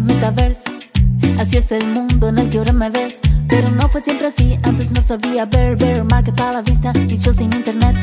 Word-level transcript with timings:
metaverse. 0.00 0.62
Así 1.38 1.56
es 1.56 1.72
el 1.72 1.86
mundo 1.88 2.28
en 2.28 2.38
el 2.38 2.50
que 2.50 2.58
ahora 2.58 2.72
me 2.72 2.90
ves. 2.90 3.18
Pero 3.48 3.70
no 3.70 3.88
fue 3.88 4.00
siempre 4.00 4.26
así, 4.26 4.58
antes 4.62 4.90
no 4.90 5.00
sabía 5.00 5.44
ver, 5.46 5.76
ver, 5.76 6.04
market 6.04 6.38
a 6.40 6.52
la 6.52 6.62
vista 6.62 6.92
y 7.08 7.16
yo 7.16 7.32
sin 7.32 7.52
internet. 7.52 7.94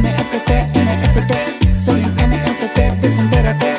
NFT, 0.00 0.50
NFT, 0.74 1.84
soy 1.84 2.02
un 2.02 2.14
NFT, 2.14 3.00
desentérate. 3.00 3.74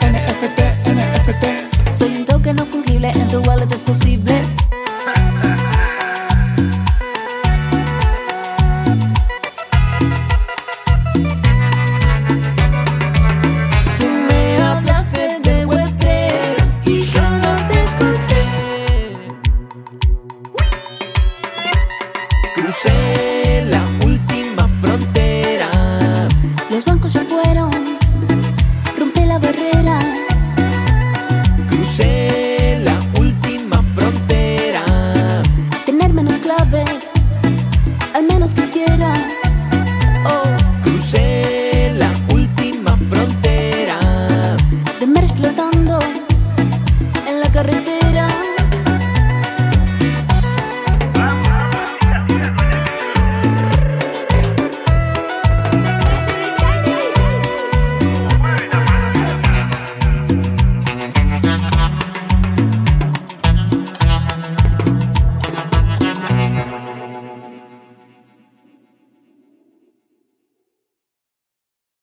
NFT, 0.00 0.60
NFT, 0.88 1.94
soy 1.96 2.16
un 2.16 2.24
token 2.24 2.56
no 2.56 2.66
fungible, 2.66 3.10
en 3.10 3.28
tu 3.28 3.38
wallet 3.40 3.72
es 3.72 3.82
posible. 3.82 4.42
Crucé 22.62 23.64
la 23.68 23.82
última 24.06 24.68
frontera. 24.80 25.21